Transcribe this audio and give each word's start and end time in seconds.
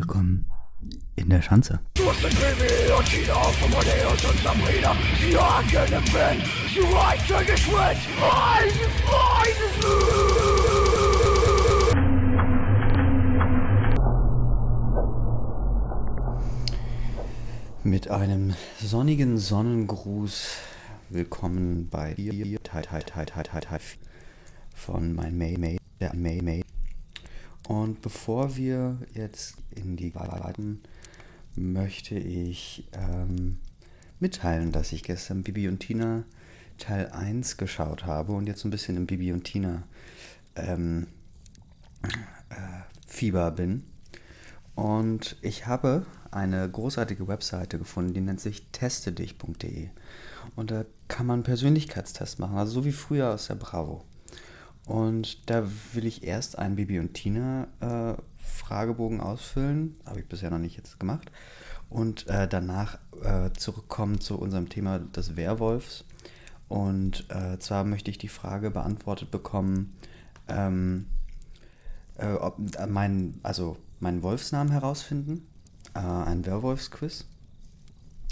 willkommen 0.00 0.46
in 1.14 1.28
der 1.28 1.42
Schanze. 1.42 1.78
Mit 17.82 18.08
einem 18.08 18.54
sonnigen 18.82 19.36
Sonnengruß 19.36 20.56
willkommen 21.10 21.88
bei 21.90 22.14
Tai 22.62 22.82
von 24.74 25.14
mein 25.14 25.36
May 25.36 25.58
May 25.58 25.78
der 26.00 26.14
May 26.14 26.40
May. 26.40 26.62
Und 27.70 28.02
bevor 28.02 28.56
wir 28.56 28.98
jetzt 29.14 29.54
in 29.70 29.96
die 29.96 30.12
warten, 30.16 30.82
möchte 31.54 32.16
ich 32.16 32.88
ähm, 32.90 33.58
mitteilen, 34.18 34.72
dass 34.72 34.90
ich 34.90 35.04
gestern 35.04 35.44
Bibi 35.44 35.68
und 35.68 35.78
Tina 35.78 36.24
Teil 36.78 37.12
1 37.12 37.58
geschaut 37.58 38.06
habe 38.06 38.32
und 38.32 38.48
jetzt 38.48 38.64
ein 38.64 38.72
bisschen 38.72 38.96
im 38.96 39.06
Bibi 39.06 39.32
und 39.32 39.44
Tina 39.44 39.84
ähm, 40.56 41.06
äh, 42.48 42.56
Fieber 43.06 43.52
bin. 43.52 43.84
Und 44.74 45.36
ich 45.40 45.68
habe 45.68 46.06
eine 46.32 46.68
großartige 46.68 47.28
Webseite 47.28 47.78
gefunden, 47.78 48.14
die 48.14 48.20
nennt 48.20 48.40
sich 48.40 48.66
testedich.de. 48.72 49.90
Und 50.56 50.72
da 50.72 50.86
kann 51.06 51.26
man 51.26 51.44
Persönlichkeitstest 51.44 52.40
machen, 52.40 52.58
also 52.58 52.72
so 52.72 52.84
wie 52.84 52.90
früher 52.90 53.32
aus 53.32 53.46
der 53.46 53.54
Bravo. 53.54 54.04
Und 54.90 55.48
da 55.48 55.68
will 55.92 56.04
ich 56.04 56.24
erst 56.24 56.58
einen 56.58 56.74
Bibi 56.74 56.98
und 56.98 57.14
Tina 57.14 57.68
äh, 57.78 58.20
Fragebogen 58.38 59.20
ausfüllen, 59.20 59.94
habe 60.04 60.18
ich 60.18 60.26
bisher 60.26 60.50
noch 60.50 60.58
nicht 60.58 60.76
jetzt 60.76 60.98
gemacht. 60.98 61.30
Und 61.88 62.26
äh, 62.26 62.48
danach 62.48 62.98
äh, 63.22 63.52
zurückkommen 63.52 64.20
zu 64.20 64.36
unserem 64.36 64.68
Thema 64.68 64.98
des 64.98 65.36
Werwolfs. 65.36 66.04
Und 66.66 67.24
äh, 67.30 67.56
zwar 67.60 67.84
möchte 67.84 68.10
ich 68.10 68.18
die 68.18 68.26
Frage 68.26 68.72
beantwortet 68.72 69.30
bekommen, 69.30 69.94
ähm, 70.48 71.06
äh, 72.16 72.32
ob, 72.32 72.58
äh, 72.76 72.88
mein, 72.88 73.38
also 73.44 73.76
meinen 74.00 74.24
Wolfsnamen 74.24 74.72
herausfinden, 74.72 75.46
ein 75.94 76.46
Werwolfsquiz 76.46 77.26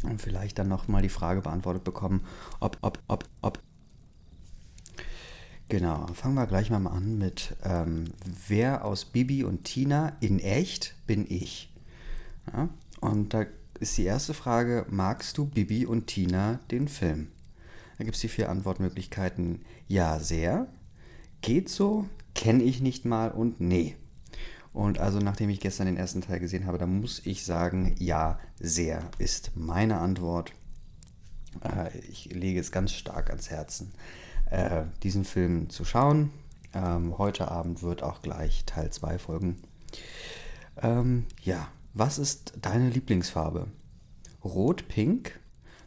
und 0.04 0.20
vielleicht 0.22 0.58
dann 0.58 0.68
nochmal 0.68 1.02
die 1.02 1.08
Frage 1.08 1.40
beantwortet 1.40 1.84
bekommen, 1.84 2.24
ob, 2.60 2.78
ob, 2.82 3.00
ob, 3.06 3.24
ob. 3.42 3.60
Genau, 5.70 6.06
fangen 6.14 6.34
wir 6.34 6.46
gleich 6.46 6.70
mal 6.70 6.86
an 6.86 7.18
mit, 7.18 7.54
ähm, 7.62 8.04
wer 8.46 8.86
aus 8.86 9.04
Bibi 9.04 9.44
und 9.44 9.64
Tina 9.64 10.16
in 10.20 10.38
echt 10.38 10.94
bin 11.06 11.26
ich? 11.28 11.70
Ja? 12.50 12.70
Und 13.00 13.34
da 13.34 13.44
ist 13.78 13.98
die 13.98 14.04
erste 14.04 14.32
Frage, 14.32 14.86
magst 14.88 15.36
du 15.36 15.44
Bibi 15.44 15.84
und 15.84 16.06
Tina 16.06 16.60
den 16.70 16.88
Film? 16.88 17.28
Da 17.98 18.04
gibt 18.04 18.14
es 18.14 18.22
die 18.22 18.28
vier 18.28 18.48
Antwortmöglichkeiten, 18.48 19.60
ja, 19.88 20.18
sehr, 20.20 20.68
geht 21.42 21.68
so, 21.68 22.08
kenne 22.34 22.62
ich 22.62 22.80
nicht 22.80 23.04
mal 23.04 23.30
und 23.30 23.60
nee. 23.60 23.94
Und 24.72 24.98
also 24.98 25.18
nachdem 25.18 25.50
ich 25.50 25.60
gestern 25.60 25.86
den 25.86 25.98
ersten 25.98 26.22
Teil 26.22 26.40
gesehen 26.40 26.64
habe, 26.64 26.78
da 26.78 26.86
muss 26.86 27.26
ich 27.26 27.44
sagen, 27.44 27.94
ja, 27.98 28.38
sehr 28.58 29.10
ist 29.18 29.52
meine 29.54 29.98
Antwort. 29.98 30.52
Äh, 31.62 31.98
ich 32.08 32.32
lege 32.32 32.58
es 32.58 32.72
ganz 32.72 32.92
stark 32.92 33.28
ans 33.28 33.50
Herzen, 33.50 33.92
äh, 34.50 34.84
diesen 35.02 35.24
Film 35.24 35.70
zu 35.70 35.84
schauen. 35.84 36.30
Ähm, 36.74 37.18
heute 37.18 37.50
Abend 37.50 37.82
wird 37.82 38.02
auch 38.02 38.22
gleich 38.22 38.64
Teil 38.64 38.90
2 38.90 39.18
folgen. 39.18 39.56
Ähm, 40.80 41.26
ja, 41.42 41.68
was 41.94 42.18
ist 42.18 42.54
deine 42.60 42.90
Lieblingsfarbe? 42.90 43.68
Rot, 44.44 44.86
Pink, 44.88 45.40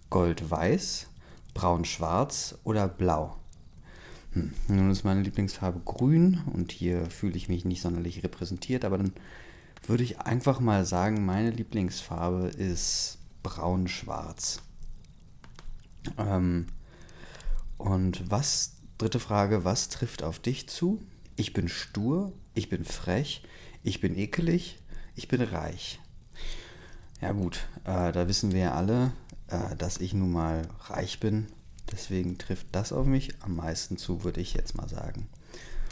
Gold, 0.10 0.50
Weiß, 0.50 1.08
Braun, 1.54 1.86
Schwarz 1.86 2.58
oder 2.64 2.88
Blau? 2.88 3.38
Hm. 4.34 4.54
Nun 4.68 4.92
ist 4.92 5.04
meine 5.04 5.22
Lieblingsfarbe 5.22 5.82
grün 5.84 6.42
und 6.54 6.72
hier 6.72 7.10
fühle 7.10 7.36
ich 7.36 7.50
mich 7.50 7.66
nicht 7.66 7.82
sonderlich 7.82 8.24
repräsentiert, 8.24 8.86
aber 8.86 8.98
dann 8.98 9.14
würde 9.88 10.04
ich 10.04 10.20
einfach 10.20 10.60
mal 10.60 10.86
sagen, 10.86 11.26
meine 11.26 11.50
Lieblingsfarbe 11.50 12.48
ist 12.48 13.18
braun-schwarz. 13.44 14.62
Ähm, 16.18 16.68
und 17.82 18.30
was, 18.30 18.76
dritte 18.98 19.20
Frage, 19.20 19.64
was 19.66 19.90
trifft 19.90 20.24
auf 20.24 20.40
dich 20.40 20.70
zu? 20.70 21.02
Ich 21.36 21.54
bin 21.54 21.68
stur, 21.68 22.34
ich 22.54 22.70
bin 22.70 22.86
frech, 22.86 23.44
ich 23.84 24.00
bin 24.00 24.16
ekelig, 24.16 24.80
ich 25.16 25.28
bin 25.28 25.42
reich. 25.42 26.00
Ja 27.22 27.32
gut, 27.32 27.68
äh, 27.84 28.12
da 28.12 28.28
wissen 28.28 28.52
wir 28.52 28.60
ja 28.60 28.74
alle, 28.74 29.12
äh, 29.48 29.76
dass 29.76 30.00
ich 30.00 30.14
nun 30.14 30.32
mal 30.32 30.68
reich 30.90 31.20
bin 31.20 31.48
Deswegen 31.92 32.38
trifft 32.38 32.68
das 32.72 32.94
auf 32.94 33.06
mich 33.06 33.34
am 33.42 33.56
meisten 33.56 33.98
zu, 33.98 34.24
würde 34.24 34.42
ich 34.42 34.54
jetzt 34.54 34.76
mal 34.76 34.88
sagen. 34.88 35.28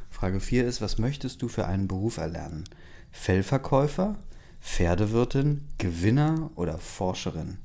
Frage 0.10 0.40
4 0.40 0.66
ist, 0.66 0.82
was 0.82 0.98
möchtest 0.98 1.42
du 1.42 1.48
für 1.48 1.66
einen 1.66 1.88
Beruf 1.88 2.18
erlernen? 2.18 2.64
Fellverkäufer, 3.12 4.18
Pferdewirtin, 4.62 5.68
Gewinner 5.78 6.52
oder 6.56 6.78
Forscherin? 6.78 7.58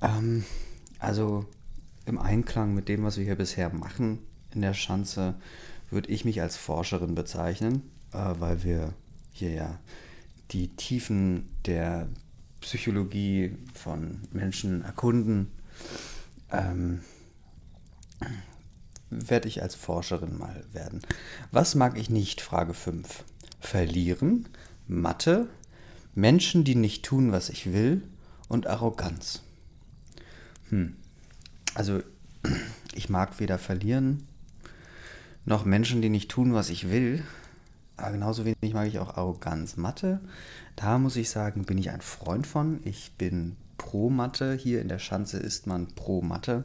Ähm, 0.00 0.44
also 0.98 1.46
im 2.06 2.18
Einklang 2.18 2.74
mit 2.74 2.88
dem, 2.88 3.04
was 3.04 3.16
wir 3.16 3.24
hier 3.24 3.36
bisher 3.36 3.72
machen 3.72 4.18
in 4.52 4.60
der 4.62 4.74
Schanze, 4.74 5.34
würde 5.90 6.10
ich 6.10 6.24
mich 6.24 6.40
als 6.40 6.56
Forscherin 6.56 7.14
bezeichnen, 7.14 7.82
äh, 8.12 8.34
weil 8.38 8.62
wir 8.64 8.94
hier 9.30 9.50
ja 9.50 9.78
die 10.50 10.68
Tiefen 10.68 11.48
der 11.66 12.08
Psychologie 12.60 13.56
von 13.74 14.20
Menschen 14.32 14.82
erkunden 14.82 15.50
ähm, 16.50 17.00
werde 19.10 19.48
ich 19.48 19.62
als 19.62 19.74
Forscherin 19.74 20.38
mal 20.38 20.64
werden. 20.72 21.02
Was 21.50 21.74
mag 21.74 21.98
ich 21.98 22.08
nicht? 22.08 22.40
Frage 22.40 22.74
5. 22.74 23.24
Verlieren, 23.60 24.48
Mathe, 24.86 25.48
Menschen, 26.14 26.64
die 26.64 26.74
nicht 26.74 27.04
tun, 27.04 27.32
was 27.32 27.48
ich 27.48 27.72
will 27.72 28.02
und 28.48 28.66
Arroganz. 28.66 29.42
Hm. 30.68 30.96
Also 31.74 32.02
ich 32.94 33.08
mag 33.08 33.40
weder 33.40 33.58
verlieren 33.58 34.26
noch 35.44 35.64
Menschen, 35.64 36.02
die 36.02 36.08
nicht 36.08 36.30
tun, 36.30 36.54
was 36.54 36.70
ich 36.70 36.90
will. 36.90 37.22
Aber 37.96 38.12
genauso 38.12 38.44
wenig 38.44 38.74
mag 38.74 38.88
ich 38.88 38.98
auch 38.98 39.16
Arroganz. 39.16 39.76
Mathe, 39.76 40.20
da 40.76 40.98
muss 40.98 41.16
ich 41.16 41.30
sagen, 41.30 41.64
bin 41.64 41.78
ich 41.78 41.90
ein 41.90 42.00
Freund 42.00 42.46
von. 42.46 42.80
Ich 42.84 43.12
bin 43.12 43.56
pro 43.76 44.10
Mathe. 44.10 44.54
Hier 44.54 44.80
in 44.80 44.88
der 44.88 44.98
Schanze 44.98 45.38
ist 45.38 45.66
man 45.66 45.88
pro 45.88 46.22
Mathe. 46.22 46.64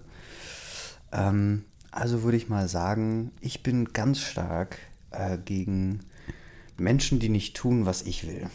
Ähm, 1.12 1.66
also 1.91 2.23
würde 2.23 2.38
ich 2.38 2.50
mal 2.50 2.67
sagen, 2.67 3.31
ich 3.41 3.63
bin 3.63 3.94
ganz 3.94 4.19
stark 4.19 4.78
äh, 5.12 5.38
gegen 5.38 6.01
Menschen, 6.78 7.19
die 7.19 7.29
nicht 7.29 7.56
tun, 7.56 7.85
was 7.85 8.03
ich 8.03 8.28
will. 8.28 8.47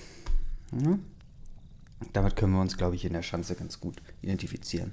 Ja? 0.73 0.99
Damit 2.13 2.35
können 2.35 2.53
wir 2.53 2.61
uns, 2.61 2.77
glaube 2.77 2.97
ich, 2.97 3.05
in 3.05 3.13
der 3.13 3.23
Schanze 3.23 3.55
ganz 3.55 3.79
gut 3.79 4.03
identifizieren. 4.23 4.93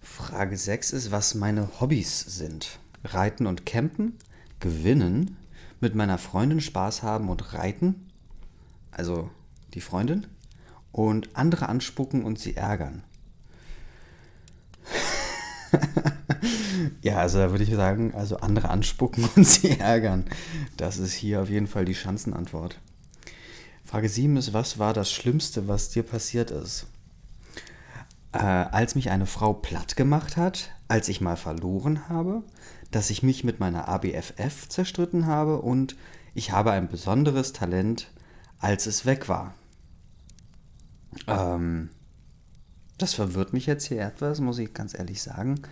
Frage 0.00 0.56
6 0.56 0.92
ist, 0.92 1.10
was 1.10 1.34
meine 1.34 1.80
Hobbys 1.80 2.20
sind. 2.20 2.78
Reiten 3.04 3.46
und 3.46 3.66
campen, 3.66 4.16
gewinnen, 4.58 5.36
mit 5.80 5.94
meiner 5.94 6.18
Freundin 6.18 6.60
Spaß 6.60 7.02
haben 7.02 7.28
und 7.28 7.54
reiten. 7.54 8.10
Also 8.90 9.30
die 9.74 9.80
Freundin 9.80 10.26
und 10.92 11.36
andere 11.36 11.68
anspucken 11.68 12.24
und 12.24 12.38
sie 12.38 12.56
ärgern. 12.56 13.02
ja, 17.02 17.18
also 17.18 17.38
da 17.38 17.50
würde 17.50 17.64
ich 17.64 17.74
sagen, 17.74 18.14
also 18.14 18.38
andere 18.38 18.68
anspucken 18.70 19.28
und 19.36 19.46
sie 19.46 19.78
ärgern. 19.78 20.24
Das 20.76 20.98
ist 20.98 21.12
hier 21.12 21.42
auf 21.42 21.50
jeden 21.50 21.66
Fall 21.66 21.84
die 21.84 21.94
Schanzenantwort. 21.94 22.80
Frage 23.84 24.08
7 24.08 24.36
ist, 24.36 24.52
was 24.52 24.78
war 24.78 24.92
das 24.94 25.12
Schlimmste, 25.12 25.68
was 25.68 25.90
dir 25.90 26.02
passiert 26.02 26.50
ist? 26.50 26.86
Äh, 28.32 28.38
als 28.38 28.94
mich 28.94 29.10
eine 29.10 29.26
Frau 29.26 29.52
platt 29.52 29.96
gemacht 29.96 30.36
hat, 30.36 30.70
als 30.88 31.08
ich 31.08 31.20
mal 31.20 31.36
verloren 31.36 32.08
habe, 32.08 32.42
dass 32.90 33.10
ich 33.10 33.22
mich 33.22 33.44
mit 33.44 33.60
meiner 33.60 33.88
ABFF 33.88 34.68
zerstritten 34.68 35.26
habe 35.26 35.60
und 35.60 35.96
ich 36.34 36.52
habe 36.52 36.70
ein 36.70 36.88
besonderes 36.88 37.52
Talent, 37.52 38.10
als 38.58 38.86
es 38.86 39.04
weg 39.04 39.28
war. 39.28 39.54
Ähm, 41.26 41.90
das 42.98 43.14
verwirrt 43.14 43.52
mich 43.52 43.66
jetzt 43.66 43.86
hier 43.86 44.00
etwas, 44.00 44.40
muss 44.40 44.58
ich 44.58 44.74
ganz 44.74 44.96
ehrlich 44.96 45.22
sagen. 45.22 45.62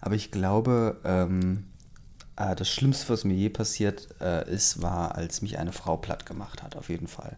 Aber 0.00 0.14
ich 0.14 0.30
glaube, 0.30 1.00
ähm, 1.04 1.64
äh, 2.36 2.54
das 2.54 2.68
Schlimmste, 2.68 3.08
was 3.08 3.24
mir 3.24 3.34
je 3.34 3.48
passiert 3.48 4.08
äh, 4.20 4.48
ist, 4.50 4.82
war, 4.82 5.16
als 5.16 5.42
mich 5.42 5.58
eine 5.58 5.72
Frau 5.72 5.96
platt 5.96 6.26
gemacht 6.26 6.62
hat, 6.62 6.76
auf 6.76 6.88
jeden 6.88 7.08
Fall. 7.08 7.36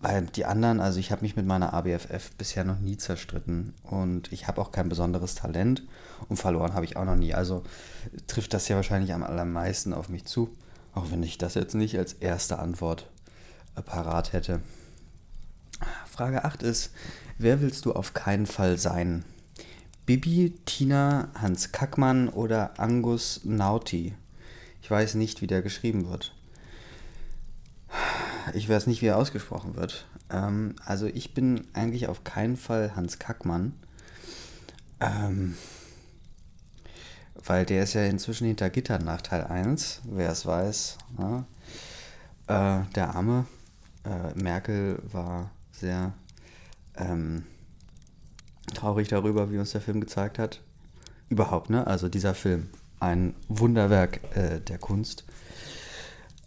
Weil 0.00 0.26
die 0.26 0.44
anderen, 0.44 0.80
also 0.80 1.00
ich 1.00 1.10
habe 1.10 1.22
mich 1.22 1.36
mit 1.36 1.46
meiner 1.46 1.72
ABFF 1.72 2.32
bisher 2.36 2.64
noch 2.64 2.78
nie 2.78 2.98
zerstritten 2.98 3.72
und 3.82 4.30
ich 4.30 4.46
habe 4.46 4.60
auch 4.60 4.70
kein 4.70 4.88
besonderes 4.90 5.34
Talent 5.34 5.82
und 6.28 6.36
verloren 6.36 6.74
habe 6.74 6.84
ich 6.84 6.96
auch 6.96 7.04
noch 7.04 7.16
nie. 7.16 7.34
Also 7.34 7.62
trifft 8.26 8.52
das 8.52 8.68
ja 8.68 8.76
wahrscheinlich 8.76 9.14
am 9.14 9.22
allermeisten 9.22 9.94
auf 9.94 10.08
mich 10.08 10.26
zu, 10.26 10.50
auch 10.94 11.10
wenn 11.10 11.22
ich 11.22 11.38
das 11.38 11.54
jetzt 11.54 11.74
nicht 11.74 11.98
als 11.98 12.12
erste 12.12 12.58
Antwort 12.58 13.08
äh, 13.74 13.82
parat 13.82 14.32
hätte. 14.34 14.60
Frage 16.06 16.44
8 16.44 16.62
ist, 16.62 16.92
wer 17.38 17.60
willst 17.60 17.84
du 17.86 17.92
auf 17.92 18.14
keinen 18.14 18.46
Fall 18.46 18.78
sein? 18.78 19.24
Bibi, 20.04 20.54
Tina, 20.66 21.28
Hans 21.34 21.72
Kackmann 21.72 22.28
oder 22.28 22.78
Angus 22.78 23.40
Nauti? 23.44 24.14
Ich 24.80 24.90
weiß 24.90 25.14
nicht, 25.14 25.42
wie 25.42 25.46
der 25.46 25.62
geschrieben 25.62 26.08
wird. 26.08 26.32
Ich 28.54 28.68
weiß 28.68 28.86
nicht, 28.86 29.02
wie 29.02 29.06
er 29.06 29.16
ausgesprochen 29.16 29.76
wird. 29.76 30.06
Ähm, 30.30 30.74
also 30.84 31.06
ich 31.06 31.34
bin 31.34 31.66
eigentlich 31.72 32.08
auf 32.08 32.24
keinen 32.24 32.56
Fall 32.56 32.94
Hans 32.94 33.18
Kackmann. 33.18 33.72
Ähm, 35.00 35.56
weil 37.44 37.64
der 37.66 37.82
ist 37.82 37.94
ja 37.94 38.04
inzwischen 38.04 38.46
hinter 38.46 38.70
Gittern 38.70 39.04
nach 39.04 39.20
Teil 39.20 39.44
1, 39.44 40.02
wer 40.04 40.30
es 40.30 40.46
weiß. 40.46 40.98
Ja. 41.18 41.44
Äh, 42.48 42.84
der 42.94 43.14
arme 43.14 43.46
äh, 44.04 44.34
Merkel 44.34 45.00
war 45.12 45.50
sehr 45.72 46.12
ähm, 46.96 47.44
traurig 48.74 49.08
darüber, 49.08 49.50
wie 49.50 49.58
uns 49.58 49.72
der 49.72 49.80
Film 49.80 50.00
gezeigt 50.00 50.38
hat. 50.38 50.60
Überhaupt, 51.28 51.70
ne? 51.70 51.86
Also 51.86 52.08
dieser 52.08 52.34
Film, 52.34 52.68
ein 53.00 53.34
Wunderwerk 53.48 54.20
äh, 54.36 54.60
der 54.60 54.78
Kunst 54.78 55.24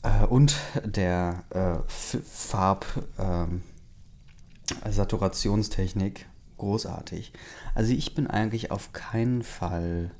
äh, 0.03 0.25
und 0.25 0.55
der 0.83 1.43
äh, 1.49 1.77
Farb 1.87 2.85
ähm, 3.17 3.63
großartig. 6.57 7.33
Also 7.73 7.93
ich 7.93 8.13
bin 8.13 8.27
eigentlich 8.27 8.71
auf 8.71 8.93
keinen 8.93 9.43
Fall 9.43 10.11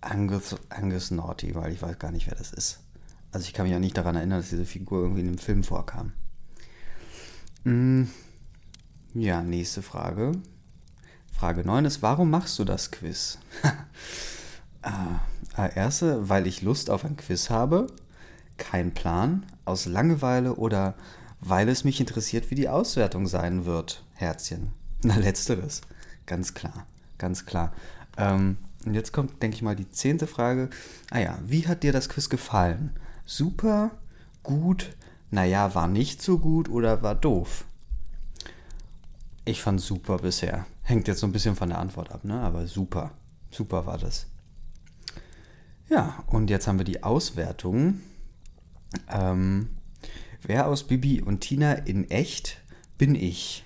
Angus, 0.00 0.56
Angus 0.68 1.10
Naughty, 1.10 1.54
weil 1.54 1.72
ich 1.72 1.82
weiß 1.82 1.98
gar 1.98 2.10
nicht, 2.12 2.26
wer 2.26 2.36
das 2.36 2.52
ist. 2.52 2.80
Also 3.32 3.46
ich 3.46 3.52
kann 3.52 3.64
mich 3.64 3.72
ja 3.72 3.78
nicht 3.78 3.96
daran 3.96 4.16
erinnern, 4.16 4.40
dass 4.40 4.50
diese 4.50 4.64
Figur 4.64 5.02
irgendwie 5.02 5.20
in 5.20 5.26
dem 5.26 5.38
Film 5.38 5.62
vorkam. 5.62 6.12
Mm, 7.64 8.04
ja, 9.14 9.42
nächste 9.42 9.82
Frage. 9.82 10.32
Frage 11.32 11.64
9 11.64 11.84
ist, 11.84 12.02
warum 12.02 12.30
machst 12.30 12.58
du 12.58 12.64
das 12.64 12.90
Quiz? 12.90 13.38
äh, 14.82 15.74
erste, 15.76 16.28
weil 16.28 16.46
ich 16.46 16.62
Lust 16.62 16.90
auf 16.90 17.04
ein 17.04 17.16
Quiz 17.16 17.50
habe, 17.50 17.86
kein 18.60 18.94
Plan, 18.94 19.44
aus 19.64 19.86
Langeweile 19.86 20.54
oder 20.54 20.94
weil 21.40 21.68
es 21.68 21.82
mich 21.82 21.98
interessiert, 21.98 22.50
wie 22.50 22.54
die 22.54 22.68
Auswertung 22.68 23.26
sein 23.26 23.64
wird. 23.64 24.04
Herzchen. 24.14 24.72
Na, 25.02 25.16
letzteres. 25.16 25.80
Ganz 26.26 26.54
klar, 26.54 26.86
ganz 27.18 27.46
klar. 27.46 27.72
Ähm, 28.16 28.58
und 28.84 28.94
jetzt 28.94 29.12
kommt, 29.12 29.42
denke 29.42 29.56
ich 29.56 29.62
mal, 29.62 29.74
die 29.74 29.90
zehnte 29.90 30.26
Frage. 30.26 30.70
Ah 31.10 31.18
ja, 31.18 31.38
wie 31.44 31.66
hat 31.66 31.82
dir 31.82 31.92
das 31.92 32.08
Quiz 32.08 32.28
gefallen? 32.28 32.92
Super, 33.24 33.90
gut, 34.42 34.94
naja, 35.30 35.74
war 35.74 35.88
nicht 35.88 36.22
so 36.22 36.38
gut 36.38 36.68
oder 36.68 37.02
war 37.02 37.14
doof? 37.14 37.64
Ich 39.44 39.62
fand 39.62 39.80
super 39.80 40.18
bisher. 40.18 40.66
Hängt 40.82 41.08
jetzt 41.08 41.20
so 41.20 41.26
ein 41.26 41.32
bisschen 41.32 41.56
von 41.56 41.70
der 41.70 41.78
Antwort 41.78 42.12
ab, 42.12 42.24
ne? 42.24 42.40
Aber 42.40 42.66
super. 42.66 43.12
Super 43.50 43.86
war 43.86 43.98
das. 43.98 44.26
Ja, 45.88 46.22
und 46.28 46.50
jetzt 46.50 46.68
haben 46.68 46.78
wir 46.78 46.84
die 46.84 47.02
Auswertung. 47.02 48.00
Ähm, 49.10 49.68
wer 50.42 50.66
aus 50.66 50.86
Bibi 50.86 51.20
und 51.20 51.40
Tina 51.40 51.72
in 51.72 52.10
echt 52.10 52.60
bin 52.98 53.14
ich? 53.14 53.64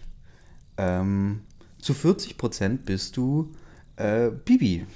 Ähm, 0.76 1.42
zu 1.78 1.92
40% 1.92 2.78
bist 2.84 3.16
du 3.16 3.52
äh, 3.96 4.30
Bibi. 4.30 4.86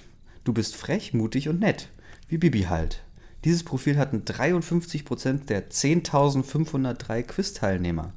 Du 0.44 0.52
bist 0.52 0.76
frech, 0.76 1.12
mutig 1.12 1.48
und 1.48 1.60
nett. 1.60 1.90
Wie 2.28 2.38
Bibi 2.38 2.62
halt. 2.62 3.02
Dieses 3.44 3.62
Profil 3.62 3.98
hatten 3.98 4.22
53% 4.22 5.46
der 5.46 5.70
10.503 5.70 7.22
Quiz-Teilnehmer. 7.22 8.12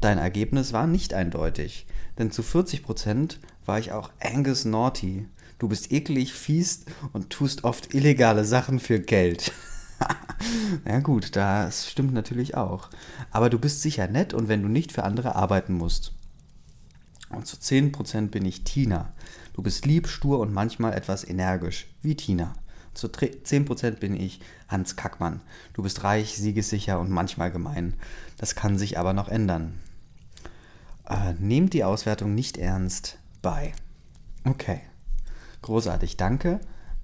Dein 0.00 0.18
Ergebnis 0.18 0.72
war 0.72 0.86
nicht 0.86 1.12
eindeutig, 1.12 1.86
denn 2.18 2.30
zu 2.30 2.42
40% 2.42 3.36
war 3.66 3.78
ich 3.78 3.92
auch 3.92 4.10
Angus 4.20 4.64
Naughty. 4.64 5.26
Du 5.58 5.68
bist 5.68 5.92
eklig, 5.92 6.32
fies 6.32 6.84
und 7.12 7.30
tust 7.30 7.64
oft 7.64 7.94
illegale 7.94 8.44
Sachen 8.44 8.78
für 8.78 9.00
Geld. 9.00 9.52
ja 10.86 11.00
gut, 11.00 11.36
das 11.36 11.88
stimmt 11.88 12.12
natürlich 12.12 12.56
auch. 12.56 12.90
Aber 13.30 13.50
du 13.50 13.58
bist 13.58 13.82
sicher 13.82 14.08
nett 14.08 14.34
und 14.34 14.48
wenn 14.48 14.62
du 14.62 14.68
nicht 14.68 14.92
für 14.92 15.04
andere 15.04 15.36
arbeiten 15.36 15.74
musst. 15.74 16.12
Und 17.30 17.46
zu 17.46 17.56
10% 17.56 18.28
bin 18.28 18.44
ich 18.44 18.64
Tina. 18.64 19.12
Du 19.52 19.62
bist 19.62 19.84
lieb, 19.86 20.08
stur 20.08 20.38
und 20.40 20.52
manchmal 20.52 20.94
etwas 20.94 21.28
energisch, 21.28 21.88
wie 22.00 22.14
Tina. 22.14 22.54
Zu 22.94 23.08
10% 23.08 23.98
bin 23.98 24.14
ich 24.18 24.40
Hans 24.66 24.96
Kackmann. 24.96 25.40
Du 25.72 25.82
bist 25.82 26.04
reich, 26.04 26.36
siegessicher 26.36 26.98
und 26.98 27.10
manchmal 27.10 27.52
gemein. 27.52 27.94
Das 28.38 28.54
kann 28.54 28.78
sich 28.78 28.98
aber 28.98 29.12
noch 29.12 29.28
ändern. 29.28 29.78
Äh, 31.08 31.34
nehmt 31.38 31.74
die 31.74 31.84
Auswertung 31.84 32.34
nicht 32.34 32.56
ernst 32.56 33.18
bei. 33.40 33.72
Okay. 34.44 34.80
Großartig, 35.62 36.16
danke. 36.16 36.60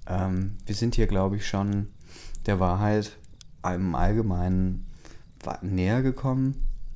Ähm, 0.07 0.57
wir 0.65 0.75
sind 0.75 0.95
hier, 0.95 1.07
glaube 1.07 1.37
ich, 1.37 1.47
schon 1.47 1.87
der 2.45 2.59
Wahrheit 2.59 3.17
im 3.73 3.95
Allgemeinen 3.95 4.85
näher 5.61 6.01
gekommen. 6.01 6.55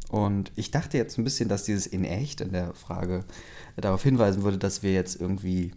Und 0.10 0.52
ich 0.56 0.72
dachte 0.72 0.98
jetzt 0.98 1.18
ein 1.18 1.24
bisschen, 1.24 1.50
dass 1.50 1.64
dieses 1.64 1.86
in 1.88 2.04
echt 2.04 2.42
in 2.42 2.52
der 2.52 2.74
Frage 2.74 3.24
darauf 3.78 4.04
hinweisen 4.04 4.44
würde, 4.44 4.58
dass 4.58 4.82
wir 4.82 4.92
jetzt 4.92 5.22
irgendwie 5.22 5.72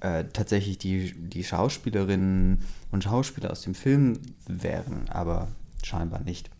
äh, 0.00 0.24
tatsächlich 0.32 0.78
die, 0.78 1.12
die 1.12 1.44
Schauspielerinnen 1.44 2.60
und 2.90 3.04
Schauspieler 3.04 3.50
aus 3.50 3.62
dem 3.62 3.74
Film 3.74 4.18
wären, 4.46 5.08
aber 5.10 5.48
scheinbar 5.82 6.22
nicht. 6.22 6.50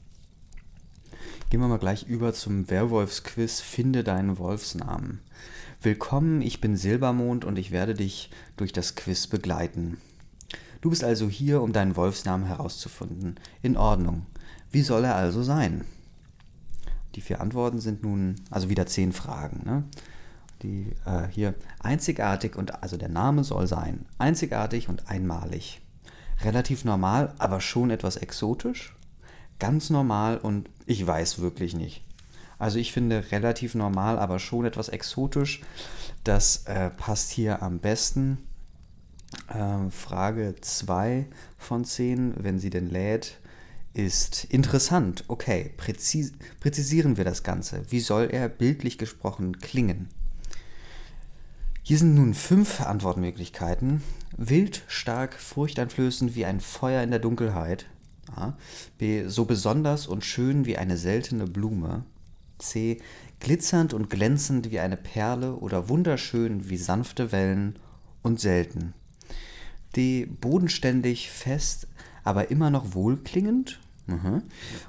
Gehen 1.49 1.61
wir 1.61 1.69
mal 1.69 1.79
gleich 1.79 2.06
über 2.06 2.34
zum 2.34 2.69
Werwolfsquiz 2.70 3.61
Finde 3.61 4.05
deinen 4.05 4.38
Wolfsnamen. 4.38 5.20
Willkommen, 5.81 6.43
ich 6.43 6.61
bin 6.61 6.76
Silbermond 6.76 7.44
und 7.44 7.58
ich 7.58 7.70
werde 7.70 7.94
dich 7.94 8.31
durch 8.56 8.72
das 8.72 8.96
Quiz 8.96 9.26
begleiten. 9.26 9.99
Du 10.81 10.90
bist 10.90 11.05
also 11.05 11.28
hier, 11.28 11.62
um 11.62 11.73
deinen 11.73 11.96
Wolfsnamen 11.96 12.46
herauszufinden. 12.46 13.37
In 13.62 13.76
Ordnung. 13.76 14.26
Wie 14.70 14.82
soll 14.82 15.05
er 15.05 15.17
also 15.17 15.43
sein? 15.43 15.84
Die 17.14 17.20
vier 17.20 17.40
Antworten 17.40 17.81
sind 17.81 18.02
nun, 18.02 18.37
also 18.50 18.69
wieder 18.69 18.87
zehn 18.87 19.12
Fragen. 19.12 19.62
Ne? 19.64 19.84
Die 20.62 20.93
äh, 21.06 21.28
hier 21.31 21.55
einzigartig 21.81 22.56
und 22.56 22.82
also 22.82 22.96
der 22.96 23.08
Name 23.08 23.44
soll 23.44 23.67
sein 23.67 24.05
einzigartig 24.19 24.88
und 24.88 25.08
einmalig. 25.08 25.81
Relativ 26.43 26.84
normal, 26.84 27.32
aber 27.38 27.61
schon 27.61 27.90
etwas 27.90 28.17
exotisch. 28.17 28.94
Ganz 29.58 29.88
normal 29.88 30.37
und 30.37 30.69
ich 30.84 31.06
weiß 31.06 31.40
wirklich 31.40 31.75
nicht. 31.75 32.05
Also 32.58 32.79
ich 32.79 32.93
finde 32.93 33.31
relativ 33.32 33.74
normal, 33.74 34.19
aber 34.19 34.39
schon 34.39 34.65
etwas 34.65 34.89
exotisch. 34.89 35.62
Das 36.24 36.65
äh, 36.67 36.91
passt 36.91 37.31
hier 37.31 37.62
am 37.62 37.79
besten. 37.79 38.39
Äh, 39.49 39.91
Frage 39.91 40.55
2 40.61 41.27
von 41.59 41.85
10, 41.85 42.35
wenn 42.39 42.59
sie 42.59 42.71
denn 42.71 42.91
lädt 42.91 43.39
ist 43.97 44.45
interessant. 44.45 45.25
Okay, 45.27 45.73
präzis 45.79 46.33
präzisieren 46.61 47.17
wir 47.17 47.25
das 47.25 47.43
Ganze. 47.43 47.83
Wie 47.89 48.01
soll 48.01 48.29
er 48.31 48.51
bildlich 48.51 48.99
gesprochen 48.99 49.59
klingen? 49.59 50.09
Hier 51.83 51.97
sind 51.97 52.15
nun 52.15 52.35
fünf 52.35 52.83
Antwortmöglichkeiten. 52.83 54.03
Wild, 54.37 54.83
stark, 54.87 55.35
furchteinflößend 55.35 56.35
wie 56.35 56.45
ein 56.45 56.61
Feuer 56.61 57.03
in 57.03 57.11
der 57.11 57.21
Dunkelheit. 57.21 57.87
A. 58.35 58.53
B. 58.99 59.29
So 59.29 59.47
besonders 59.47 60.06
und 60.06 60.25
schön 60.25 60.67
wie 60.67 60.77
eine 60.77 60.99
seltene 60.99 61.47
Blume. 61.47 62.05
C. 62.59 63.01
Glitzernd 63.41 63.95
und 63.95 64.11
glänzend 64.11 64.71
wie 64.71 64.81
eine 64.81 64.97
Perle 64.99 65.55
oder 65.55 65.89
wunderschön 65.89 66.69
wie 66.69 66.77
sanfte 66.77 67.33
Wellen 67.33 67.79
und 68.23 68.41
selten. 68.41 68.93
D. 69.96 70.26
Bodenständig, 70.26 71.31
fest, 71.31 71.88
aber 72.24 72.50
immer 72.50 72.70
noch 72.70 72.94
wohlklingend. 72.94 73.81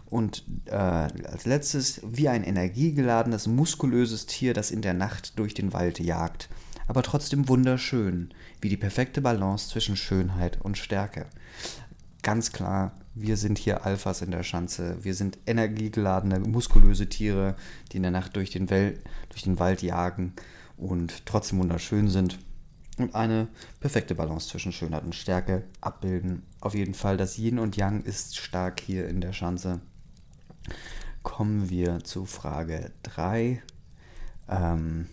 Und 0.09 0.43
äh, 0.65 0.75
als 0.75 1.45
letztes, 1.45 2.01
wie 2.03 2.29
ein 2.29 2.43
energiegeladenes, 2.43 3.47
muskulöses 3.47 4.27
Tier, 4.27 4.53
das 4.53 4.69
in 4.69 4.81
der 4.81 4.93
Nacht 4.93 5.39
durch 5.39 5.53
den 5.53 5.73
Wald 5.73 5.99
jagt, 5.99 6.49
aber 6.87 7.03
trotzdem 7.03 7.47
wunderschön, 7.47 8.33
wie 8.61 8.69
die 8.69 8.77
perfekte 8.77 9.21
Balance 9.21 9.69
zwischen 9.69 9.95
Schönheit 9.95 10.61
und 10.61 10.77
Stärke. 10.77 11.25
Ganz 12.21 12.51
klar, 12.51 12.91
wir 13.15 13.37
sind 13.37 13.57
hier 13.57 13.85
Alphas 13.85 14.21
in 14.21 14.31
der 14.31 14.43
Schanze. 14.43 14.97
Wir 15.01 15.15
sind 15.15 15.39
energiegeladene, 15.47 16.39
muskulöse 16.39 17.09
Tiere, 17.09 17.55
die 17.91 17.97
in 17.97 18.03
der 18.03 18.11
Nacht 18.11 18.35
durch 18.35 18.51
den, 18.51 18.69
Wel 18.69 18.99
durch 19.29 19.43
den 19.43 19.59
Wald 19.59 19.81
jagen 19.81 20.33
und 20.77 21.25
trotzdem 21.25 21.59
wunderschön 21.59 22.07
sind 22.07 22.37
und 22.97 23.15
eine 23.15 23.47
perfekte 23.79 24.15
Balance 24.15 24.49
zwischen 24.49 24.71
Schönheit 24.71 25.03
und 25.03 25.15
Stärke 25.15 25.63
abbilden. 25.81 26.43
Auf 26.61 26.73
jeden 26.73 26.93
Fall, 26.93 27.17
das 27.17 27.37
Yin 27.37 27.59
und 27.59 27.77
Yang 27.77 28.03
ist 28.03 28.37
stark 28.37 28.79
hier 28.79 29.07
in 29.07 29.21
der 29.21 29.33
Schanze. 29.33 29.81
Kommen 31.23 31.69
wir 31.69 32.03
zu 32.03 32.25
Frage 32.25 32.91
3. 33.03 33.61
Ähm, 34.49 35.07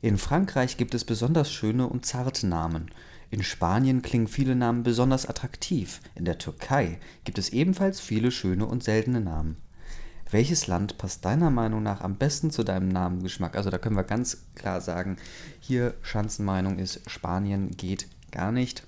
in 0.00 0.18
Frankreich 0.18 0.76
gibt 0.76 0.94
es 0.94 1.04
besonders 1.04 1.50
schöne 1.50 1.88
und 1.88 2.06
zarte 2.06 2.46
Namen. 2.46 2.90
In 3.30 3.42
Spanien 3.42 4.00
klingen 4.02 4.28
viele 4.28 4.54
Namen 4.54 4.82
besonders 4.82 5.26
attraktiv. 5.26 6.00
In 6.14 6.24
der 6.24 6.38
Türkei 6.38 6.98
gibt 7.24 7.38
es 7.38 7.50
ebenfalls 7.50 8.00
viele 8.00 8.30
schöne 8.30 8.66
und 8.66 8.82
seltene 8.84 9.20
Namen. 9.20 9.56
Welches 10.30 10.66
Land 10.66 10.98
passt 10.98 11.24
deiner 11.24 11.50
Meinung 11.50 11.82
nach 11.82 12.02
am 12.02 12.16
besten 12.16 12.50
zu 12.50 12.62
deinem 12.62 12.88
Namengeschmack? 12.88 13.56
Also 13.56 13.70
da 13.70 13.78
können 13.78 13.96
wir 13.96 14.04
ganz 14.04 14.44
klar 14.54 14.80
sagen, 14.80 15.16
hier 15.60 15.94
Schanzenmeinung 16.02 16.78
ist 16.78 17.08
Spanien 17.10 17.70
geht 17.70 18.08
gar 18.30 18.52
nicht. 18.52 18.86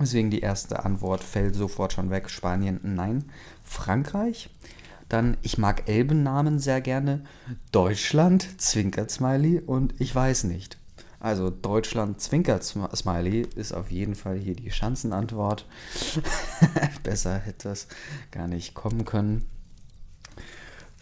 Deswegen 0.00 0.30
die 0.30 0.40
erste 0.40 0.84
Antwort 0.84 1.22
fällt 1.22 1.54
sofort 1.54 1.92
schon 1.92 2.10
weg. 2.10 2.30
Spanien, 2.30 2.80
nein. 2.82 3.24
Frankreich, 3.62 4.50
dann 5.08 5.36
ich 5.42 5.58
mag 5.58 5.88
Elbennamen 5.88 6.58
sehr 6.58 6.80
gerne. 6.80 7.24
Deutschland, 7.70 8.60
Zwinkert 8.60 9.10
Smiley 9.10 9.60
und 9.60 9.94
ich 10.00 10.14
weiß 10.14 10.44
nicht. 10.44 10.78
Also 11.20 11.48
Deutschland 11.50 12.20
Zwinkert 12.20 12.64
Smiley 12.64 13.46
ist 13.54 13.72
auf 13.72 13.90
jeden 13.90 14.14
Fall 14.14 14.36
hier 14.36 14.54
die 14.56 14.70
Schanzenantwort. 14.70 15.66
Besser 17.02 17.38
hätte 17.38 17.68
das 17.68 17.86
gar 18.30 18.48
nicht 18.48 18.74
kommen 18.74 19.04
können. 19.04 19.46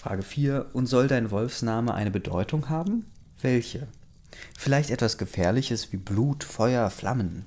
Frage 0.02 0.22
4. 0.22 0.66
Und 0.72 0.86
soll 0.86 1.06
dein 1.06 1.30
Wolfsname 1.30 1.94
eine 1.94 2.10
Bedeutung 2.10 2.68
haben? 2.68 3.06
Welche? 3.40 3.86
Vielleicht 4.58 4.90
etwas 4.90 5.16
Gefährliches 5.16 5.92
wie 5.92 5.96
Blut, 5.96 6.42
Feuer, 6.42 6.90
Flammen. 6.90 7.46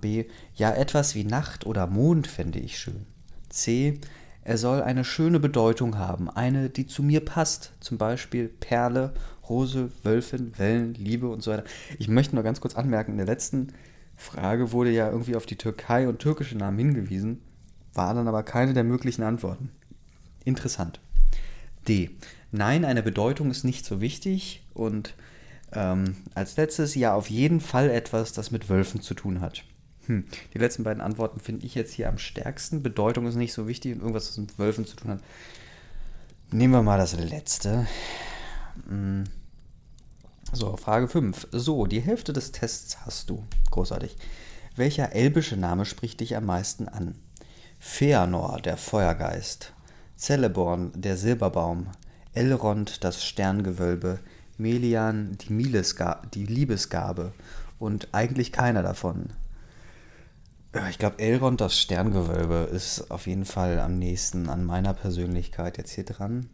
B. 0.00 0.24
Ja, 0.54 0.72
etwas 0.72 1.14
wie 1.14 1.24
Nacht 1.24 1.66
oder 1.66 1.86
Mond 1.86 2.26
fände 2.28 2.58
ich 2.58 2.78
schön. 2.78 3.04
C. 3.50 4.00
Er 4.42 4.56
soll 4.56 4.80
eine 4.80 5.04
schöne 5.04 5.38
Bedeutung 5.38 5.98
haben, 5.98 6.30
eine, 6.30 6.70
die 6.70 6.86
zu 6.86 7.02
mir 7.02 7.22
passt. 7.22 7.74
Zum 7.80 7.98
Beispiel 7.98 8.48
Perle, 8.48 9.12
Rose, 9.46 9.90
Wölfin, 10.02 10.58
Wellen, 10.58 10.94
Liebe 10.94 11.28
und 11.28 11.42
so 11.42 11.50
weiter. 11.50 11.64
Ich 11.98 12.08
möchte 12.08 12.36
nur 12.36 12.42
ganz 12.42 12.62
kurz 12.62 12.74
anmerken, 12.74 13.12
in 13.12 13.18
der 13.18 13.26
letzten 13.26 13.74
Frage 14.16 14.72
wurde 14.72 14.92
ja 14.92 15.10
irgendwie 15.10 15.36
auf 15.36 15.44
die 15.44 15.58
Türkei 15.58 16.08
und 16.08 16.20
türkische 16.20 16.56
Namen 16.56 16.78
hingewiesen, 16.78 17.42
war 17.92 18.14
dann 18.14 18.28
aber 18.28 18.44
keine 18.44 18.72
der 18.72 18.84
möglichen 18.84 19.24
Antworten. 19.24 19.70
Interessant. 20.46 21.00
D. 21.88 22.10
Nein, 22.52 22.84
eine 22.84 23.02
Bedeutung 23.02 23.50
ist 23.50 23.64
nicht 23.64 23.84
so 23.84 24.00
wichtig 24.00 24.62
und 24.74 25.14
ähm, 25.72 26.16
als 26.34 26.56
letztes 26.56 26.94
ja 26.94 27.14
auf 27.14 27.30
jeden 27.30 27.60
Fall 27.60 27.90
etwas, 27.90 28.32
das 28.32 28.50
mit 28.50 28.68
Wölfen 28.68 29.00
zu 29.00 29.14
tun 29.14 29.40
hat. 29.40 29.64
Hm. 30.06 30.24
Die 30.52 30.58
letzten 30.58 30.82
beiden 30.82 31.00
Antworten 31.00 31.38
finde 31.38 31.64
ich 31.64 31.74
jetzt 31.74 31.92
hier 31.92 32.08
am 32.08 32.18
stärksten. 32.18 32.82
Bedeutung 32.82 33.26
ist 33.26 33.36
nicht 33.36 33.52
so 33.52 33.68
wichtig 33.68 33.94
und 33.94 34.00
irgendwas, 34.00 34.28
was 34.28 34.38
mit 34.38 34.58
Wölfen 34.58 34.86
zu 34.86 34.96
tun 34.96 35.12
hat. 35.12 35.20
Nehmen 36.50 36.72
wir 36.72 36.82
mal 36.82 36.98
das 36.98 37.16
letzte. 37.16 37.86
Hm. 38.88 39.24
So, 40.52 40.76
Frage 40.76 41.06
5. 41.06 41.48
So, 41.52 41.86
die 41.86 42.00
Hälfte 42.00 42.32
des 42.32 42.50
Tests 42.50 42.98
hast 43.06 43.30
du. 43.30 43.44
Großartig. 43.70 44.16
Welcher 44.74 45.12
elbische 45.12 45.56
Name 45.56 45.84
spricht 45.84 46.18
dich 46.18 46.36
am 46.36 46.46
meisten 46.46 46.88
an? 46.88 47.14
Feanor, 47.78 48.60
der 48.60 48.76
Feuergeist. 48.76 49.72
Celeborn, 50.20 50.92
der 50.94 51.16
Silberbaum. 51.16 51.86
Elrond, 52.34 53.04
das 53.04 53.24
Sterngewölbe. 53.24 54.18
Melian, 54.58 55.38
die, 55.38 55.52
Milesga 55.54 56.20
die 56.34 56.44
Liebesgabe. 56.44 57.32
Und 57.78 58.08
eigentlich 58.12 58.52
keiner 58.52 58.82
davon. 58.82 59.30
Ich 60.90 60.98
glaube, 60.98 61.18
Elrond, 61.20 61.62
das 61.62 61.80
Sterngewölbe, 61.80 62.68
ist 62.70 63.10
auf 63.10 63.26
jeden 63.26 63.46
Fall 63.46 63.80
am 63.80 63.98
nächsten 63.98 64.50
an 64.50 64.62
meiner 64.64 64.92
Persönlichkeit 64.92 65.78
jetzt 65.78 65.92
hier 65.92 66.04
dran. 66.04 66.50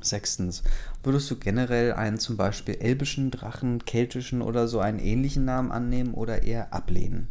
Sechstens, 0.00 0.64
würdest 1.04 1.30
du 1.30 1.36
generell 1.36 1.92
einen 1.92 2.18
zum 2.18 2.36
Beispiel 2.36 2.78
elbischen, 2.80 3.30
Drachen, 3.30 3.84
keltischen 3.84 4.42
oder 4.42 4.66
so 4.66 4.80
einen 4.80 4.98
ähnlichen 4.98 5.44
Namen 5.44 5.70
annehmen 5.70 6.14
oder 6.14 6.42
eher 6.42 6.72
ablehnen? 6.74 7.28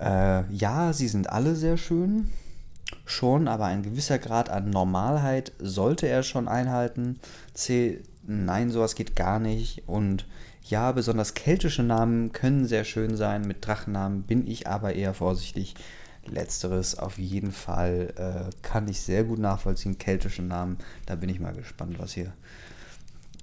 Äh, 0.00 0.44
ja, 0.54 0.92
sie 0.92 1.08
sind 1.08 1.30
alle 1.30 1.56
sehr 1.56 1.76
schön. 1.76 2.30
Schon, 3.04 3.48
aber 3.48 3.66
ein 3.66 3.82
gewisser 3.82 4.18
Grad 4.18 4.50
an 4.50 4.70
Normalheit 4.70 5.52
sollte 5.58 6.06
er 6.06 6.22
schon 6.22 6.48
einhalten. 6.48 7.18
C, 7.54 8.02
nein, 8.26 8.70
sowas 8.70 8.94
geht 8.94 9.16
gar 9.16 9.38
nicht. 9.38 9.82
Und 9.86 10.26
ja, 10.64 10.92
besonders 10.92 11.34
keltische 11.34 11.82
Namen 11.82 12.32
können 12.32 12.66
sehr 12.66 12.84
schön 12.84 13.16
sein. 13.16 13.42
Mit 13.42 13.66
Drachennamen 13.66 14.22
bin 14.22 14.46
ich 14.46 14.66
aber 14.66 14.94
eher 14.94 15.14
vorsichtig. 15.14 15.74
Letzteres 16.26 16.98
auf 16.98 17.18
jeden 17.18 17.52
Fall 17.52 18.12
äh, 18.16 18.50
kann 18.62 18.86
ich 18.88 19.00
sehr 19.00 19.24
gut 19.24 19.38
nachvollziehen. 19.38 19.98
Keltische 19.98 20.42
Namen, 20.42 20.78
da 21.06 21.14
bin 21.14 21.30
ich 21.30 21.40
mal 21.40 21.54
gespannt, 21.54 21.98
was 21.98 22.12
hier 22.12 22.32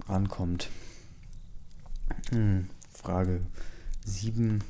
rankommt. 0.07 0.69
Hm, 2.31 2.69
Frage 2.93 3.41
7. 4.05 4.63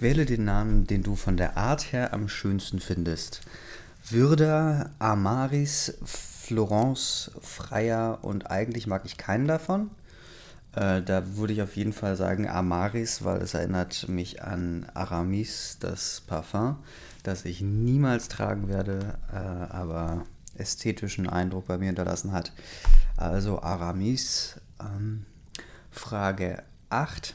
Wähle 0.00 0.24
den 0.24 0.44
Namen, 0.46 0.86
den 0.86 1.02
du 1.02 1.14
von 1.14 1.36
der 1.36 1.58
Art 1.58 1.92
her 1.92 2.14
am 2.14 2.28
schönsten 2.28 2.80
findest. 2.80 3.42
Würde 4.08 4.90
Amaris 4.98 5.98
Florence, 6.04 7.30
Freier 7.42 8.18
und 8.22 8.50
eigentlich 8.50 8.86
mag 8.86 9.02
ich 9.04 9.18
keinen 9.18 9.46
davon. 9.46 9.90
Äh, 10.74 11.02
da 11.02 11.36
würde 11.36 11.52
ich 11.52 11.60
auf 11.60 11.76
jeden 11.76 11.92
Fall 11.92 12.16
sagen 12.16 12.48
Amaris, 12.48 13.24
weil 13.24 13.42
es 13.42 13.52
erinnert 13.52 14.08
mich 14.08 14.42
an 14.42 14.86
Aramis, 14.94 15.76
das 15.80 16.22
Parfum, 16.26 16.78
das 17.22 17.44
ich 17.44 17.60
niemals 17.60 18.28
tragen 18.28 18.68
werde, 18.68 19.18
äh, 19.30 19.36
aber 19.36 20.24
ästhetischen 20.54 21.28
Eindruck 21.28 21.66
bei 21.66 21.76
mir 21.76 21.86
hinterlassen 21.86 22.32
hat. 22.32 22.52
Also 23.18 23.60
Aramis. 23.60 24.58
Ähm, 24.80 25.26
Frage 25.90 26.62
8. 26.88 27.34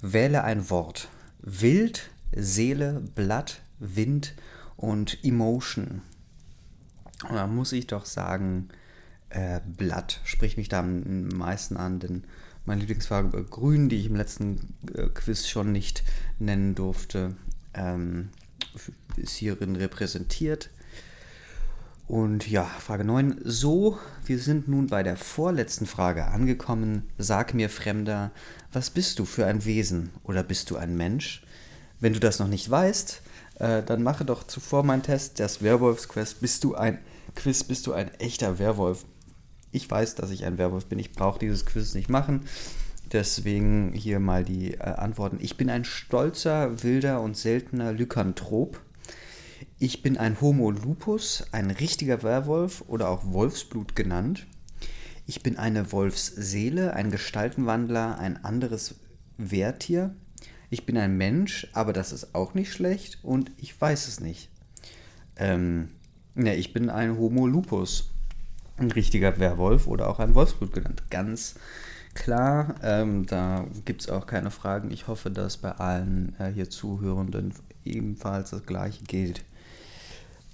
Wähle 0.00 0.44
ein 0.44 0.70
Wort. 0.70 1.08
Wild, 1.40 2.10
Seele, 2.32 3.02
Blatt, 3.14 3.60
Wind 3.78 4.34
und 4.76 5.24
Emotion. 5.24 6.02
Und 7.28 7.34
da 7.34 7.46
muss 7.46 7.72
ich 7.72 7.86
doch 7.86 8.04
sagen, 8.04 8.68
äh, 9.30 9.60
Blatt 9.76 10.20
spricht 10.24 10.56
mich 10.56 10.68
da 10.68 10.80
am 10.80 11.28
meisten 11.28 11.76
an, 11.76 12.00
denn 12.00 12.24
meine 12.64 12.80
Lieblingsfarbe 12.80 13.44
Grün, 13.44 13.88
die 13.88 13.96
ich 13.96 14.06
im 14.06 14.16
letzten 14.16 14.74
äh, 14.94 15.08
Quiz 15.08 15.48
schon 15.48 15.72
nicht 15.72 16.04
nennen 16.38 16.74
durfte, 16.74 17.34
ähm, 17.74 18.28
ist 19.16 19.36
hierin 19.36 19.76
repräsentiert. 19.76 20.70
Und 22.08 22.48
ja, 22.48 22.64
Frage 22.64 23.04
9. 23.04 23.42
So, 23.44 23.98
wir 24.24 24.38
sind 24.38 24.66
nun 24.66 24.86
bei 24.86 25.02
der 25.02 25.18
vorletzten 25.18 25.84
Frage 25.84 26.28
angekommen. 26.28 27.02
Sag 27.18 27.52
mir, 27.52 27.68
Fremder, 27.68 28.30
was 28.72 28.88
bist 28.88 29.18
du 29.18 29.26
für 29.26 29.44
ein 29.44 29.66
Wesen 29.66 30.08
oder 30.24 30.42
bist 30.42 30.70
du 30.70 30.76
ein 30.76 30.96
Mensch? 30.96 31.42
Wenn 32.00 32.14
du 32.14 32.18
das 32.18 32.38
noch 32.38 32.48
nicht 32.48 32.70
weißt, 32.70 33.20
äh, 33.58 33.82
dann 33.82 34.02
mache 34.02 34.24
doch 34.24 34.46
zuvor 34.46 34.84
meinen 34.84 35.02
Test, 35.02 35.38
das 35.38 35.62
Werwolfsquest. 35.62 36.40
Bist 36.40 36.64
du 36.64 36.74
ein 36.74 36.98
Quiz, 37.34 37.62
bist 37.62 37.86
du 37.86 37.92
ein 37.92 38.10
echter 38.14 38.58
Werwolf? 38.58 39.04
Ich 39.70 39.90
weiß, 39.90 40.14
dass 40.14 40.30
ich 40.30 40.46
ein 40.46 40.56
Werwolf 40.56 40.86
bin. 40.86 40.98
Ich 40.98 41.12
brauche 41.12 41.38
dieses 41.38 41.66
Quiz 41.66 41.92
nicht 41.92 42.08
machen. 42.08 42.46
Deswegen 43.12 43.92
hier 43.92 44.18
mal 44.18 44.44
die 44.44 44.74
äh, 44.74 44.78
Antworten. 44.78 45.38
Ich 45.42 45.58
bin 45.58 45.68
ein 45.68 45.84
stolzer, 45.84 46.82
wilder 46.82 47.20
und 47.20 47.36
seltener 47.36 47.92
Lykanthrop. 47.92 48.80
Ich 49.80 50.02
bin 50.02 50.16
ein 50.16 50.40
Homo 50.40 50.72
lupus, 50.72 51.46
ein 51.52 51.70
richtiger 51.70 52.24
Werwolf 52.24 52.82
oder 52.88 53.08
auch 53.08 53.22
Wolfsblut 53.32 53.94
genannt. 53.94 54.44
Ich 55.24 55.44
bin 55.44 55.56
eine 55.56 55.92
Wolfsseele, 55.92 56.94
ein 56.94 57.12
Gestaltenwandler, 57.12 58.18
ein 58.18 58.44
anderes 58.44 58.96
Wehrtier. 59.36 60.16
Ich 60.68 60.84
bin 60.84 60.98
ein 60.98 61.16
Mensch, 61.16 61.68
aber 61.74 61.92
das 61.92 62.10
ist 62.10 62.34
auch 62.34 62.54
nicht 62.54 62.72
schlecht 62.72 63.20
und 63.22 63.52
ich 63.56 63.80
weiß 63.80 64.08
es 64.08 64.18
nicht. 64.18 64.50
Ähm, 65.36 65.90
ja, 66.34 66.54
ich 66.54 66.72
bin 66.72 66.90
ein 66.90 67.16
Homo 67.16 67.46
lupus, 67.46 68.10
ein 68.78 68.90
richtiger 68.90 69.38
Werwolf 69.38 69.86
oder 69.86 70.10
auch 70.10 70.18
ein 70.18 70.34
Wolfsblut 70.34 70.72
genannt. 70.72 71.04
Ganz 71.08 71.54
klar, 72.14 72.74
ähm, 72.82 73.26
da 73.26 73.64
gibt 73.84 74.02
es 74.02 74.08
auch 74.08 74.26
keine 74.26 74.50
Fragen. 74.50 74.90
Ich 74.90 75.06
hoffe, 75.06 75.30
dass 75.30 75.56
bei 75.58 75.70
allen 75.70 76.34
äh, 76.40 76.50
hier 76.52 76.68
Zuhörenden 76.68 77.54
ebenfalls 77.84 78.50
das 78.50 78.66
gleiche 78.66 79.04
gilt. 79.04 79.44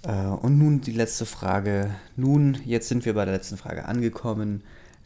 Äh, 0.05 0.27
und 0.27 0.57
nun 0.57 0.81
die 0.81 0.91
letzte 0.91 1.25
Frage. 1.25 1.95
Nun, 2.15 2.57
jetzt 2.65 2.87
sind 2.87 3.05
wir 3.05 3.13
bei 3.13 3.25
der 3.25 3.33
letzten 3.33 3.57
Frage 3.57 3.85
angekommen. 3.85 4.63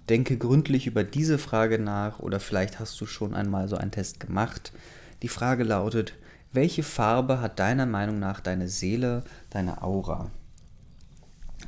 Denke 0.10 0.38
gründlich 0.38 0.88
über 0.88 1.04
diese 1.04 1.38
Frage 1.38 1.80
nach 1.80 2.20
oder 2.20 2.40
vielleicht 2.40 2.80
hast 2.80 3.00
du 3.00 3.06
schon 3.06 3.34
einmal 3.34 3.68
so 3.68 3.78
einen 3.78 3.92
Test 3.92 4.20
gemacht. 4.20 4.74
Die 5.22 5.28
Frage 5.28 5.64
lautet, 5.64 6.14
welche 6.52 6.84
Farbe 6.84 7.42
hat 7.42 7.60
deiner 7.60 7.86
Meinung 7.86 8.20
nach 8.20 8.40
deine 8.40 8.68
Seele, 8.68 9.24
deine 9.52 9.84
Aura? 9.84 10.32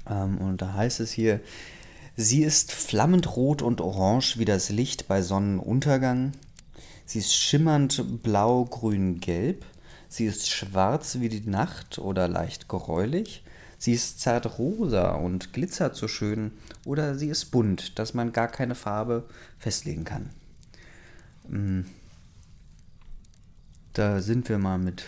Ähm, 0.10 0.38
und 0.40 0.62
da 0.62 0.74
heißt 0.74 1.00
es 1.00 1.12
hier, 1.12 1.40
sie 2.16 2.44
ist 2.44 2.72
flammend 2.72 3.36
rot 3.36 3.62
und 3.62 3.80
orange 3.80 4.40
wie 4.40 4.46
das 4.46 4.70
Licht 4.70 5.08
bei 5.08 5.22
Sonnenuntergang. 5.22 6.32
Sie 7.06 7.20
ist 7.20 7.36
schimmernd 7.36 8.24
blau, 8.24 8.66
grün, 8.66 9.20
gelb. 9.20 9.66
Sie 10.12 10.26
ist 10.26 10.50
schwarz 10.50 11.20
wie 11.22 11.30
die 11.30 11.50
Nacht 11.50 11.98
oder 11.98 12.28
leicht 12.28 12.68
gräulich. 12.68 13.46
Sie 13.78 13.94
ist 13.94 14.20
zart 14.20 14.60
rosa 14.60 15.12
und 15.14 15.54
glitzert 15.54 15.96
so 15.96 16.10
schön. 16.10 16.52
Oder 16.84 17.16
sie 17.16 17.30
ist 17.30 17.46
bunt, 17.46 17.98
dass 17.98 18.14
man 18.14 18.34
gar 18.34 18.50
keine 18.50 18.76
Farbe 18.76 19.24
festlegen 19.58 20.04
kann. 20.04 20.30
Mm. 21.48 21.86
Da 23.94 24.20
sind 24.20 24.50
wir 24.50 24.58
mal 24.58 24.80
mit. 24.80 25.06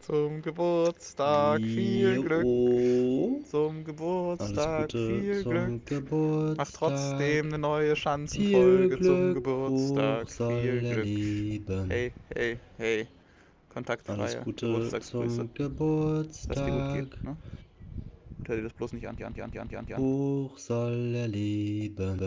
Zum 0.00 0.42
Geburtstag 0.42 1.66
viel 1.66 2.20
Glück. 2.20 2.50
Zum 3.44 3.84
Geburtstag 3.84 4.92
viel 4.92 5.44
Glück. 5.44 5.86
Geburtstag. 5.86 6.56
Mach 6.56 6.70
trotzdem 6.72 7.46
eine 7.48 7.58
neue 7.58 7.96
Schanzenfolge 7.96 9.00
zum 9.00 9.34
Geburtstag. 9.34 10.28
Viel 10.30 10.82
Glück. 10.82 11.10
Hey, 11.88 12.12
hey, 12.34 12.60
hey. 12.76 13.08
Alles 14.06 14.36
Kontaktfreie 14.36 14.40
Gute 14.44 14.66
Geburtstagsgrüße. 14.66 15.48
zum 15.54 15.54
Dass 16.46 16.64
dir 16.64 16.72
gut 16.72 16.88
Geburtstag. 16.88 16.92
geht, 16.92 17.24
ne? 17.24 17.38
Hör 18.46 18.56
dir 18.56 18.62
das 18.62 18.74
bloß 18.74 18.92
nicht 18.94 19.06
an, 19.06 19.16
an, 19.22 19.34
an, 19.34 19.40
an, 19.40 19.62
an, 19.62 19.68
an, 19.68 19.86
an. 19.86 19.96
Hoch 19.96 20.58
soll 20.58 21.14
er 21.14 21.28
leben. 21.28 22.18